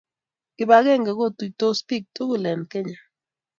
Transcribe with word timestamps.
Kibakenge 0.55 1.11
kotuitos 1.19 1.77
pik 1.87 2.03
tukul 2.15 2.43
en 2.51 2.61
Kenya 2.71 2.99